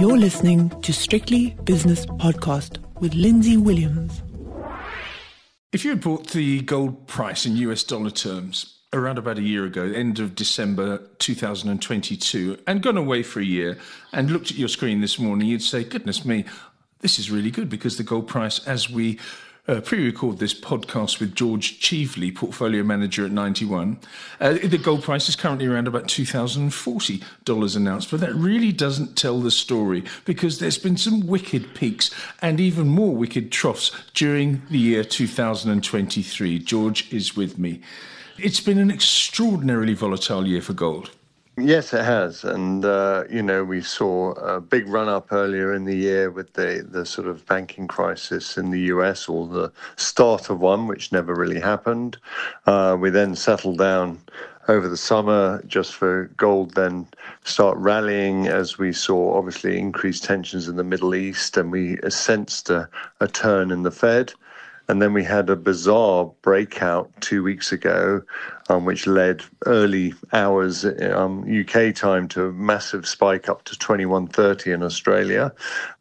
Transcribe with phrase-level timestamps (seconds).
[0.00, 4.22] You're listening to Strictly Business Podcast with Lindsay Williams.
[5.72, 9.66] If you had bought the gold price in US dollar terms around about a year
[9.66, 13.76] ago, end of December 2022, and gone away for a year
[14.14, 16.46] and looked at your screen this morning, you'd say, goodness me,
[17.00, 19.18] this is really good because the gold price, as we
[19.70, 24.00] uh, pre-record this podcast with George Cheveley, portfolio manager at Ninety One.
[24.40, 29.16] Uh, the gold price is currently around about $2,040 an ounce, but that really doesn't
[29.16, 32.10] tell the story because there's been some wicked peaks
[32.42, 36.58] and even more wicked troughs during the year 2023.
[36.58, 37.80] George is with me.
[38.38, 41.10] It's been an extraordinarily volatile year for gold.
[41.60, 45.84] Yes, it has, and uh, you know we saw a big run up earlier in
[45.84, 49.28] the year with the the sort of banking crisis in the U.S.
[49.28, 52.16] or the start of one, which never really happened.
[52.66, 54.20] Uh, we then settled down
[54.68, 57.06] over the summer just for gold then
[57.44, 62.70] start rallying as we saw obviously increased tensions in the Middle East and we sensed
[62.70, 62.88] a,
[63.20, 64.32] a turn in the Fed.
[64.90, 68.22] And then we had a bizarre breakout two weeks ago,
[68.68, 74.74] um, which led early hours um, UK time to a massive spike up to 21.30
[74.74, 75.52] in Australia.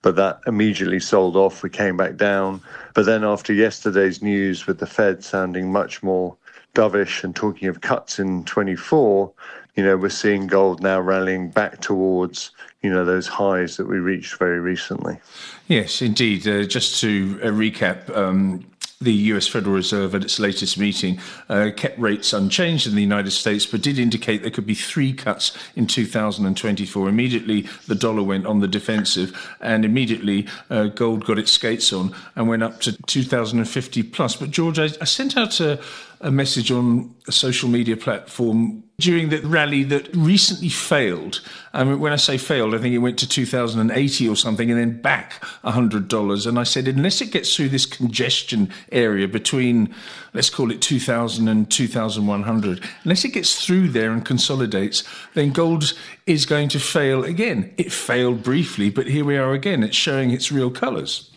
[0.01, 1.61] But that immediately sold off.
[1.61, 2.61] We came back down.
[2.95, 6.35] But then after yesterday's news with the Fed sounding much more
[6.73, 9.31] dovish and talking of cuts in 24,
[9.75, 12.49] you know, we're seeing gold now rallying back towards,
[12.81, 15.19] you know, those highs that we reached very recently.
[15.67, 16.47] Yes, indeed.
[16.47, 18.65] Uh, just to uh, recap, um,
[19.01, 23.31] the US Federal Reserve at its latest meeting uh, kept rates unchanged in the United
[23.31, 27.07] States, but did indicate there could be three cuts in 2024.
[27.07, 32.13] Immediately, the dollar went on the defensive, and immediately uh, gold got its skates on
[32.35, 34.35] and went up to 2050 plus.
[34.35, 35.79] But George, I, I sent out a
[36.21, 41.41] a message on a social media platform during the rally that recently failed.
[41.73, 44.79] I mean, when I say failed, I think it went to 2080 or something and
[44.79, 46.47] then back $100.
[46.47, 49.93] And I said, unless it gets through this congestion area between,
[50.33, 55.93] let's call it 2000 and 2100, unless it gets through there and consolidates, then gold
[56.25, 57.73] is going to fail again.
[57.77, 59.83] It failed briefly, but here we are again.
[59.83, 61.29] It's showing its real colors.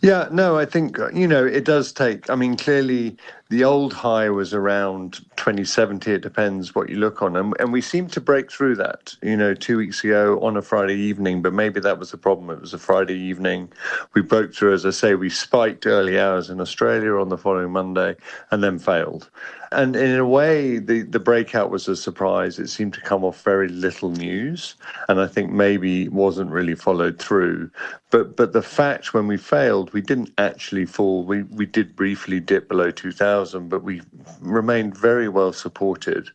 [0.00, 3.16] Yeah, no, I think, uh, you know, it does take, I mean, clearly
[3.50, 6.12] the old high was around 2070.
[6.12, 7.34] It depends what you look on.
[7.34, 10.62] And, and we seem to break through that, you know, two weeks ago on a
[10.62, 12.50] Friday evening, but maybe that was the problem.
[12.50, 13.72] It was a Friday evening.
[14.12, 17.70] We broke through, as I say, we spiked early hours in Australia on the following
[17.70, 18.16] Monday
[18.50, 19.30] and then failed.
[19.70, 22.58] And in a way, the, the breakout was a surprise.
[22.58, 24.76] It seemed to come off very little news,
[25.08, 27.70] and I think maybe wasn't really followed through.
[28.10, 31.24] But but the fact when we failed, we didn't actually fall.
[31.24, 34.02] We we did briefly dip below 2,000, but we
[34.40, 36.30] remained very well supported.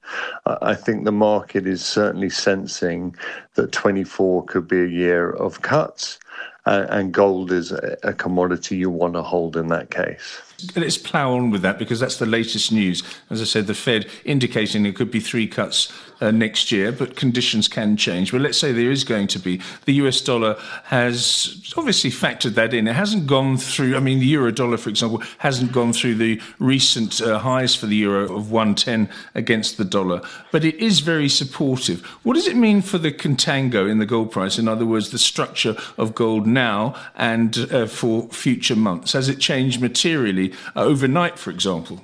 [0.45, 3.15] I think the market is certainly sensing
[3.55, 6.19] that 24 could be a year of cuts,
[6.65, 11.51] and gold is a commodity you want to hold in that case let's plough on
[11.51, 13.03] with that because that's the latest news.
[13.29, 15.91] As I said, the Fed indicating there could be three cuts
[16.21, 18.31] uh, next year, but conditions can change.
[18.31, 19.59] But let's say there is going to be.
[19.85, 22.87] The US dollar has obviously factored that in.
[22.87, 26.41] It hasn't gone through, I mean, the euro dollar, for example, hasn't gone through the
[26.59, 30.21] recent uh, highs for the euro of 110 against the dollar,
[30.51, 32.01] but it is very supportive.
[32.23, 34.57] What does it mean for the contango in the gold price?
[34.57, 39.13] In other words, the structure of gold now and uh, for future months?
[39.13, 42.01] Has it changed materially uh, overnight, for example?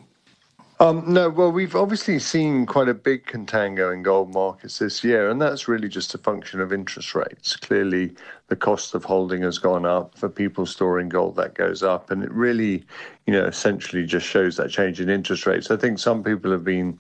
[0.82, 5.30] Um, no, well, we've obviously seen quite a big contango in gold markets this year,
[5.30, 7.58] and that's really just a function of interest rates.
[7.58, 8.14] Clearly,
[8.48, 10.18] the cost of holding has gone up.
[10.18, 12.86] For people storing gold, that goes up, and it really,
[13.28, 15.70] you know, essentially just shows that change in interest rates.
[15.70, 16.98] I think some people have been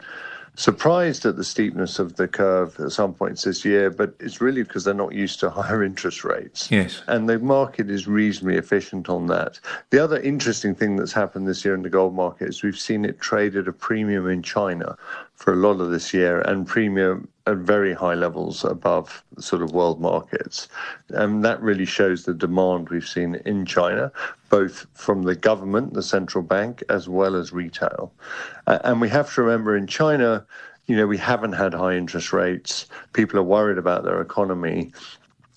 [0.59, 4.61] surprised at the steepness of the curve at some points this year, but it's really
[4.61, 6.69] because they're not used to higher interest rates.
[6.69, 7.01] Yes.
[7.07, 9.57] And the market is reasonably efficient on that.
[9.91, 13.05] The other interesting thing that's happened this year in the gold market is we've seen
[13.05, 14.97] it trade at a premium in China
[15.35, 19.71] for a lot of this year and premium at very high levels above sort of
[19.71, 20.67] world markets.
[21.09, 24.11] And that really shows the demand we've seen in China,
[24.49, 28.11] both from the government, the central bank, as well as retail.
[28.67, 30.45] and we have to remember in China,
[30.87, 32.87] you know, we haven't had high interest rates.
[33.13, 34.91] People are worried about their economy.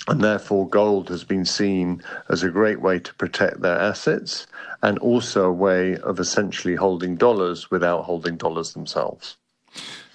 [0.09, 4.49] And therefore, gold has been seen as a great way to protect their assets
[4.83, 9.37] and also a way of essentially holding dollars without holding dollars themselves.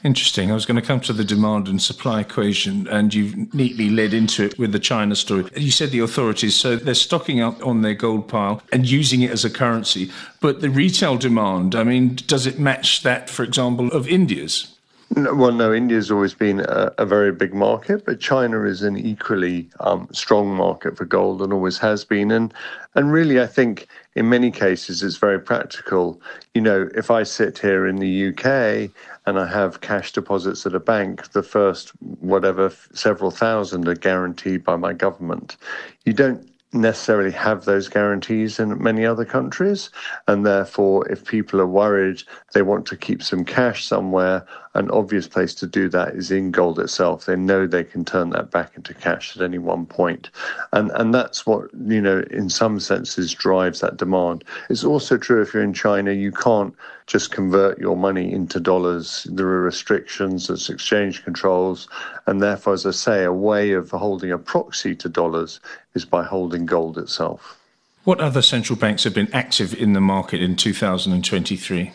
[0.07, 0.51] Interesting.
[0.51, 4.13] I was going to come to the demand and supply equation, and you've neatly led
[4.13, 5.43] into it with the China story.
[5.53, 9.31] You said the authorities, so they're stocking up on their gold pile and using it
[9.31, 10.09] as a currency.
[10.39, 14.76] But the retail demand, I mean, does it match that, for example, of India's?
[15.15, 19.69] Well, no, India's always been a, a, very big market, but China is an equally
[19.79, 22.29] um, strong market for gold and always has been.
[22.29, 22.53] And
[22.95, 26.21] and really, I think in many cases it's very practical.
[26.53, 28.91] You know, if I sit here in the UK
[29.25, 34.65] and I have cash deposits at a bank, the first whatever several thousand are guaranteed
[34.65, 35.55] by my government.
[36.03, 39.89] You don't necessarily have those guarantees in many other countries.
[40.27, 42.23] And therefore, if people are worried,
[42.53, 44.45] they want to keep some cash somewhere,
[44.77, 47.25] an obvious place to do that is in gold itself.
[47.25, 50.29] They know they can turn that back into cash at any one point.
[50.71, 54.43] And, and that's what, you know, in some senses drives that demand.
[54.69, 56.75] It's also true if you're in China, you can't
[57.07, 59.25] just convert your money into dollars.
[59.31, 61.89] There are restrictions, there's exchange controls.
[62.27, 65.59] And therefore, as I say, a way of holding a proxy to dollars
[65.95, 67.59] is by holding gold itself.
[68.03, 71.91] What other central banks have been active in the market in 2023?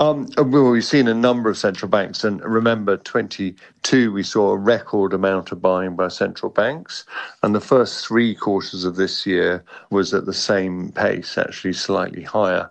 [0.00, 4.56] Um, well, we've seen a number of central banks, and remember, 22 we saw a
[4.56, 7.04] record amount of buying by central banks,
[7.42, 12.22] and the first three quarters of this year was at the same pace, actually slightly
[12.22, 12.70] higher.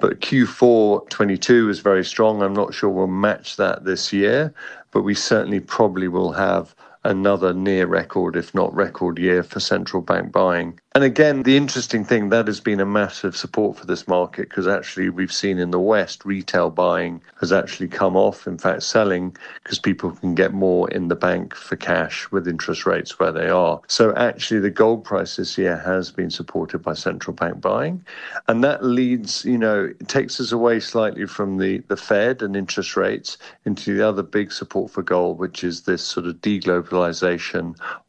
[0.00, 2.42] But Q4 22 was very strong.
[2.42, 4.52] I'm not sure we'll match that this year,
[4.90, 10.02] but we certainly probably will have another near record, if not record year for central
[10.02, 10.78] bank buying.
[10.96, 14.68] And again, the interesting thing that has been a massive support for this market because
[14.68, 19.36] actually we've seen in the West retail buying has actually come off, in fact, selling
[19.64, 23.48] because people can get more in the bank for cash with interest rates where they
[23.48, 23.80] are.
[23.88, 28.04] So actually, the gold price this year has been supported by central bank buying.
[28.46, 32.54] And that leads, you know, it takes us away slightly from the, the Fed and
[32.54, 36.93] interest rates into the other big support for gold, which is this sort of deglobalization,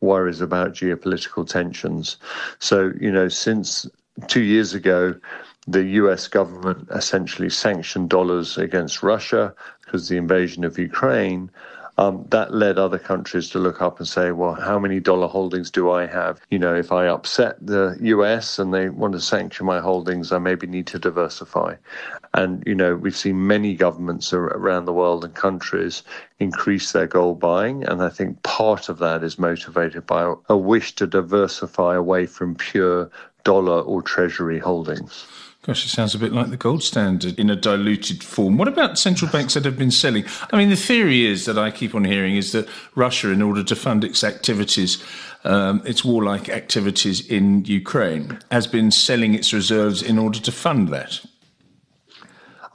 [0.01, 2.17] worries about geopolitical tensions.
[2.59, 3.87] So you know, since
[4.27, 5.15] two years ago,
[5.67, 9.53] the US government essentially sanctioned dollars against Russia
[9.83, 11.49] because the invasion of Ukraine
[11.97, 15.71] um, that led other countries to look up and say, well, how many dollar holdings
[15.71, 16.41] do I have?
[16.49, 20.39] You know, if I upset the US and they want to sanction my holdings, I
[20.39, 21.75] maybe need to diversify.
[22.33, 26.03] And, you know, we've seen many governments around the world and countries
[26.39, 27.85] increase their gold buying.
[27.85, 32.55] And I think part of that is motivated by a wish to diversify away from
[32.55, 33.09] pure
[33.45, 35.25] dollar or treasury holdings.
[35.65, 38.55] Gosh, it sounds a bit like the gold standard in a diluted form.
[38.55, 40.23] What about central banks that have been selling?
[40.53, 43.63] I mean, the theory is that I keep on hearing is that Russia, in order
[43.63, 45.03] to fund its activities,
[45.43, 50.89] um, its warlike activities in Ukraine, has been selling its reserves in order to fund
[50.89, 51.25] that.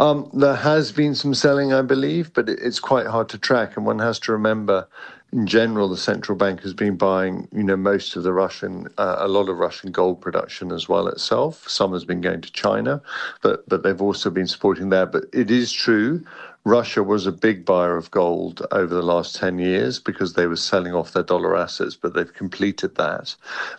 [0.00, 3.76] Um, there has been some selling, I believe, but it's quite hard to track.
[3.76, 4.88] And one has to remember
[5.32, 9.16] in general, the central bank has been buying, you know, most of the Russian, uh,
[9.18, 11.68] a lot of Russian gold production as well itself.
[11.68, 13.00] Some has been going to China,
[13.42, 15.06] but but they've also been supporting there.
[15.06, 16.24] But it is true,
[16.64, 20.56] Russia was a big buyer of gold over the last ten years because they were
[20.56, 23.34] selling off their dollar assets, but they've completed that.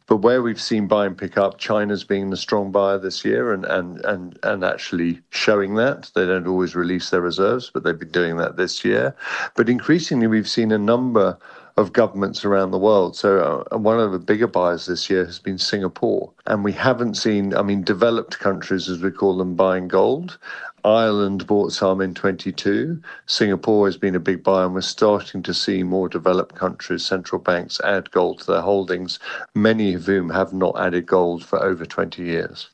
[0.08, 3.66] But where we've seen buying pick up, China's being the strong buyer this year, and
[3.66, 8.10] and and and actually showing that they don't always release their reserves, but they've been
[8.12, 9.16] doing that this year.
[9.56, 11.38] But increasingly, we've seen a number
[11.78, 13.16] of governments around the world.
[13.16, 16.32] So uh, one of the bigger buyers this year has been Singapore.
[16.46, 20.38] And we haven't seen, I mean, developed countries, as we call them, buying gold.
[20.84, 23.02] Ireland bought some in 22.
[23.26, 27.42] Singapore has been a big buyer, and we're starting to see more developed countries, central
[27.42, 29.20] banks add gold to their holdings,
[29.54, 32.70] many of whom have not added gold for over 20 years.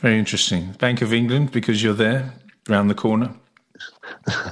[0.00, 0.72] Very interesting.
[0.72, 2.32] Bank of England, because you're there,
[2.68, 3.34] around the corner.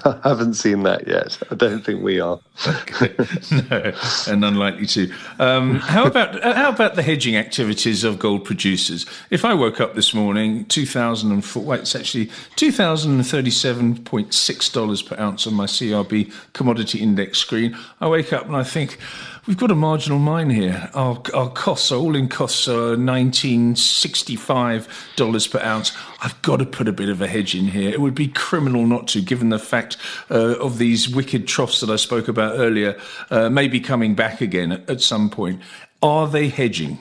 [0.04, 1.38] I haven't seen that yet.
[1.50, 2.38] I don't think we are.
[2.66, 3.14] okay.
[3.70, 3.92] No,
[4.28, 5.12] and unlikely to.
[5.38, 9.06] Um, how about uh, how about the hedging activities of gold producers?
[9.30, 11.62] If I woke up this morning, two thousand and four.
[11.62, 16.32] Wait, it's actually two thousand and thirty-seven point six dollars per ounce on my CRB
[16.52, 17.76] commodity index screen.
[18.00, 18.98] I wake up and I think
[19.48, 20.90] We've got a marginal mine here.
[20.92, 25.96] Our, our costs, our all-in costs are $1965 per ounce.
[26.20, 27.88] I've got to put a bit of a hedge in here.
[27.88, 29.96] It would be criminal not to, given the fact
[30.30, 33.00] uh, of these wicked troughs that I spoke about earlier,
[33.30, 35.62] uh, maybe coming back again at, at some point.
[36.02, 36.98] Are they hedging?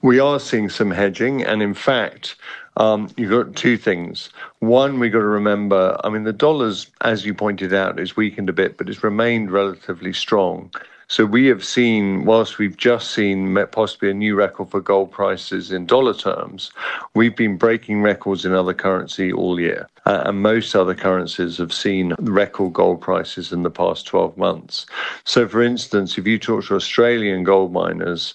[0.00, 2.36] We are seeing some hedging, and in fact,
[2.78, 4.30] um, you've got two things.
[4.60, 8.50] One, we've got to remember, I mean, the dollar's, as you pointed out, is weakened
[8.50, 10.70] a bit, but it's remained relatively strong.
[11.10, 15.72] So we have seen, whilst we've just seen possibly a new record for gold prices
[15.72, 16.70] in dollar terms,
[17.14, 19.88] we've been breaking records in other currency all year.
[20.06, 24.86] Uh, and most other currencies have seen record gold prices in the past 12 months.
[25.24, 28.34] So, for instance, if you talk to Australian gold miners,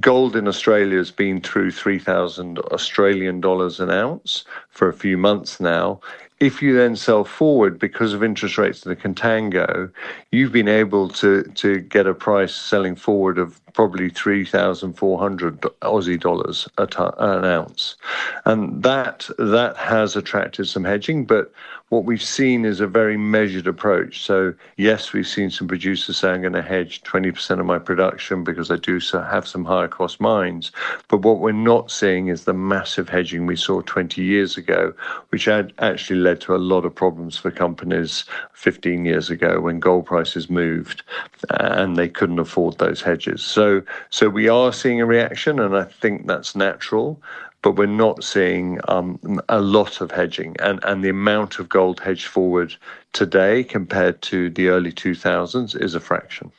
[0.00, 5.60] gold in Australia has been through 3,000 Australian dollars an ounce for a few months
[5.60, 6.00] now.
[6.40, 9.90] If you then sell forward because of interest rates in the contango,
[10.32, 16.68] you've been able to to get a price selling forward of probably 3,400 Aussie dollars
[16.78, 17.96] an ounce.
[18.44, 21.52] And that that has attracted some hedging, but
[21.94, 24.24] what we've seen is a very measured approach.
[24.24, 28.42] So, yes, we've seen some producers say, I'm going to hedge 20% of my production
[28.42, 30.72] because I do have some higher cost mines.
[31.08, 34.92] But what we're not seeing is the massive hedging we saw 20 years ago,
[35.28, 39.78] which had actually led to a lot of problems for companies 15 years ago when
[39.78, 41.02] gold prices moved
[41.50, 43.42] and they couldn't afford those hedges.
[43.42, 43.63] So,
[44.10, 47.20] so we are seeing a reaction, and I think that's natural
[47.64, 49.18] but we're not seeing um,
[49.48, 50.54] a lot of hedging.
[50.60, 52.76] And, and the amount of gold hedged forward
[53.14, 56.52] today compared to the early 2000s is a fraction.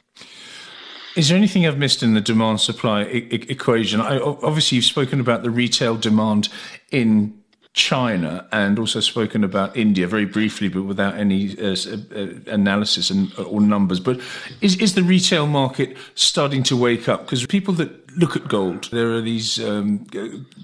[1.16, 4.02] Is there anything I've missed in the demand supply e- equation?
[4.02, 6.50] I, obviously, you've spoken about the retail demand
[6.90, 7.40] in
[7.76, 13.38] China and also spoken about India very briefly, but without any uh, uh, analysis and
[13.38, 14.00] uh, or numbers.
[14.00, 14.22] But
[14.62, 17.26] is is the retail market starting to wake up?
[17.26, 20.08] Because people that look at gold, there are these um,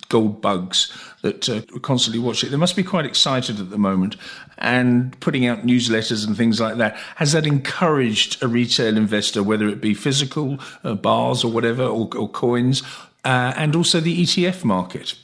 [0.07, 2.49] gold bugs that uh, constantly watch it.
[2.49, 4.15] They must be quite excited at the moment
[4.57, 6.95] and putting out newsletters and things like that.
[7.17, 12.09] Has that encouraged a retail investor, whether it be physical uh, bars or whatever, or,
[12.15, 12.83] or coins,
[13.25, 15.15] uh, and also the ETF market?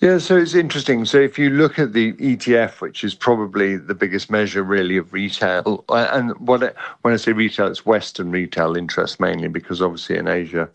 [0.00, 1.04] Yeah, so it's interesting.
[1.06, 5.12] So if you look at the ETF, which is probably the biggest measure really of
[5.12, 10.28] retail, and what when I say retail, it's Western retail interest mainly because obviously in
[10.28, 10.68] Asia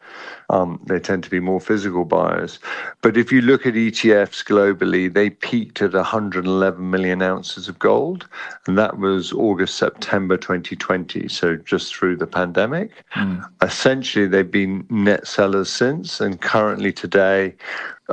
[0.49, 2.59] um, they tend to be more physical buyers.
[3.01, 8.27] But if you look at ETFs globally, they peaked at 111 million ounces of gold,
[8.67, 11.29] and that was August September 2020.
[11.29, 13.41] So just through the pandemic, mm.
[13.61, 17.55] essentially they've been net sellers since, and currently today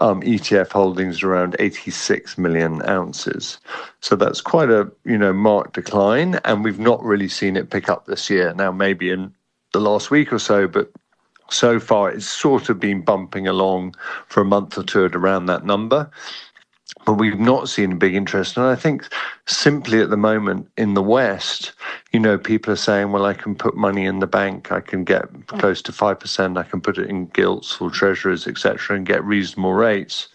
[0.01, 3.59] um, ETF holdings around 86 million ounces.
[4.01, 7.89] So that's quite a you know marked decline, and we've not really seen it pick
[7.89, 8.55] up this year.
[8.55, 9.35] Now maybe in
[9.73, 10.91] the last week or so, but
[11.51, 13.95] so far it's sort of been bumping along
[14.29, 16.09] for a month or two at around that number
[17.05, 18.57] but we've not seen a big interest.
[18.57, 19.09] And I think
[19.47, 21.73] simply at the moment in the West,
[22.13, 25.05] you know, people are saying, well, I can put money in the bank, I can
[25.05, 29.25] get close to 5%, I can put it in gilts or treasuries, etc., and get
[29.25, 30.29] reasonable rates.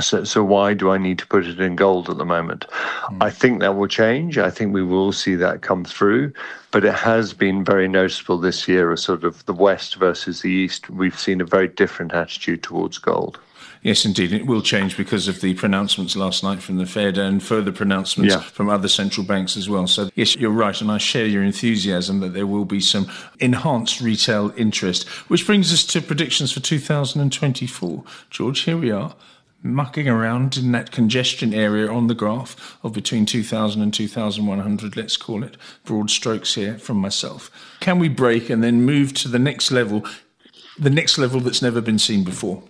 [0.00, 2.66] So, so why do I need to put it in gold at the moment?
[3.06, 3.22] Mm.
[3.22, 4.38] I think that will change.
[4.38, 6.32] I think we will see that come through,
[6.70, 8.92] but it has been very noticeable this year.
[8.92, 10.90] A sort of the West versus the East.
[10.90, 13.38] We've seen a very different attitude towards gold.
[13.82, 14.32] Yes, indeed.
[14.32, 18.34] It will change because of the pronouncements last night from the Fed and further pronouncements
[18.34, 18.40] yeah.
[18.40, 19.86] from other central banks as well.
[19.86, 20.80] So, yes, you're right.
[20.80, 25.72] And I share your enthusiasm that there will be some enhanced retail interest, which brings
[25.72, 28.02] us to predictions for 2024.
[28.28, 29.14] George, here we are
[29.62, 35.16] mucking around in that congestion area on the graph of between 2000 and 2100, let's
[35.16, 37.50] call it broad strokes here from myself.
[37.80, 40.04] Can we break and then move to the next level,
[40.78, 42.62] the next level that's never been seen before?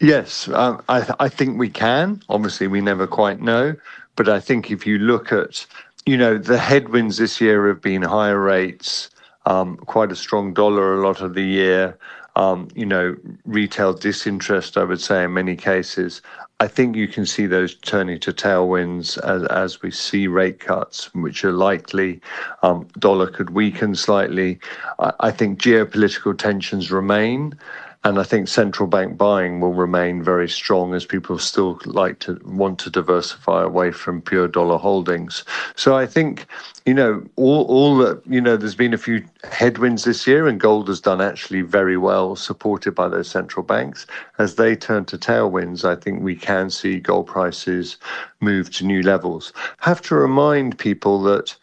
[0.00, 2.22] Yes, um, I, I think we can.
[2.28, 3.76] Obviously, we never quite know.
[4.16, 5.64] But I think if you look at,
[6.06, 9.10] you know, the headwinds this year have been higher rates,
[9.46, 11.96] um, quite a strong dollar a lot of the year,
[12.36, 16.22] um, you know, retail disinterest, I would say, in many cases.
[16.60, 21.12] I think you can see those turning to tailwinds as, as we see rate cuts,
[21.14, 22.20] which are likely.
[22.62, 24.60] Um, dollar could weaken slightly.
[24.98, 27.58] I, I think geopolitical tensions remain.
[28.04, 32.40] And I think central bank buying will remain very strong as people still like to
[32.44, 35.44] want to diversify away from pure dollar holdings.
[35.76, 36.46] So I think,
[36.84, 40.58] you know, all, all that, you know, there's been a few headwinds this year and
[40.58, 44.04] gold has done actually very well, supported by those central banks.
[44.38, 47.98] As they turn to tailwinds, I think we can see gold prices
[48.40, 49.52] move to new levels.
[49.78, 51.54] Have to remind people that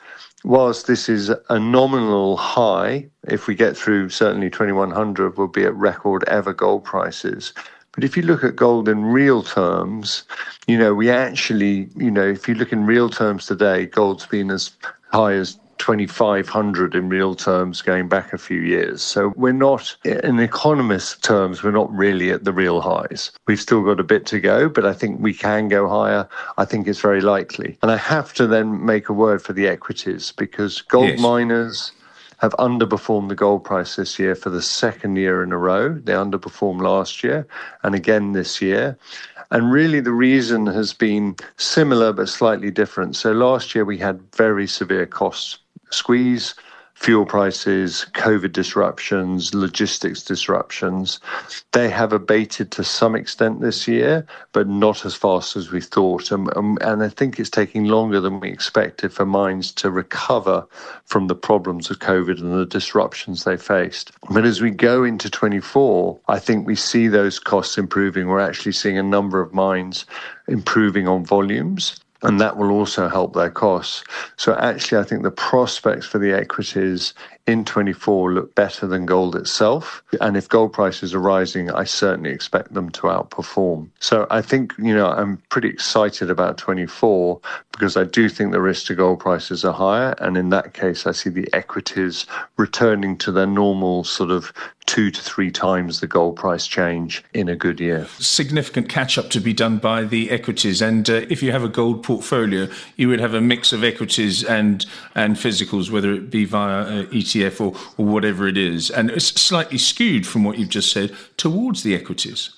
[0.43, 5.75] whilst this is a nominal high, if we get through certainly 2100, we'll be at
[5.75, 7.53] record ever gold prices.
[7.91, 10.23] But if you look at gold in real terms,
[10.67, 14.51] you know, we actually, you know, if you look in real terms today, gold's been
[14.51, 14.71] as
[15.11, 19.01] high as 2,500 in real terms going back a few years.
[19.01, 23.31] So we're not, in economist terms, we're not really at the real highs.
[23.47, 26.27] We've still got a bit to go, but I think we can go higher.
[26.57, 27.77] I think it's very likely.
[27.81, 31.19] And I have to then make a word for the equities because gold yes.
[31.19, 31.91] miners
[32.39, 35.93] have underperformed the gold price this year for the second year in a row.
[35.93, 37.47] They underperformed last year
[37.83, 38.97] and again this year.
[39.51, 43.15] And really, the reason has been similar but slightly different.
[43.15, 45.57] So last year we had very severe costs
[45.89, 46.55] squeeze
[46.99, 51.21] fuel prices, COVID disruptions, logistics disruptions,
[51.71, 56.29] they have abated to some extent this year, but not as fast as we thought.
[56.29, 60.67] And, um, and I think it's taking longer than we expected for mines to recover
[61.05, 64.11] from the problems of COVID and the disruptions they faced.
[64.29, 68.27] But as we go into 24, I think we see those costs improving.
[68.27, 70.05] We're actually seeing a number of mines
[70.49, 74.03] improving on volumes and that will also help their costs.
[74.37, 77.13] So actually, I think the prospects for the equities
[77.47, 80.03] in 24 look better than gold itself.
[80.21, 83.89] And if gold prices are rising, I certainly expect them to outperform.
[83.99, 87.39] So I think, you know, I'm pretty excited about 24
[87.71, 90.13] because I do think the risk to gold prices are higher.
[90.19, 94.53] And in that case, I see the equities returning to their normal sort of
[94.89, 98.07] two to three times the gold price change in a good year.
[98.17, 100.81] Significant catch up to be done by the equities.
[100.81, 104.43] And uh, if you have a gold portfolio, you would have a mix of equities
[104.43, 108.89] and, and physicals, whether it be via uh, ETF or, or whatever it is.
[108.89, 112.49] And it's slightly skewed from what you've just said towards the equities.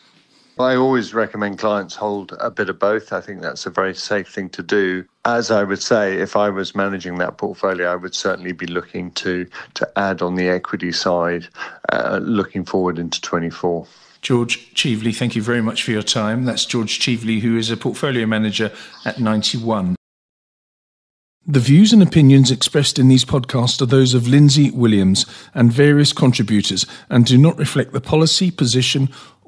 [0.57, 3.11] I always recommend clients hold a bit of both.
[3.11, 5.03] I think that's a very safe thing to do.
[5.23, 9.11] As I would say, if I was managing that portfolio, I would certainly be looking
[9.11, 11.47] to to add on the equity side,
[11.91, 13.85] uh, looking forward into 24.
[14.21, 16.45] George Cheveley, thank you very much for your time.
[16.45, 18.71] That's George Cheveley, who is a portfolio manager
[19.05, 19.95] at Ninety One.
[21.45, 25.25] The views and opinions expressed in these podcasts are those of Lindsay Williams
[25.55, 29.09] and various contributors and do not reflect the policy, position,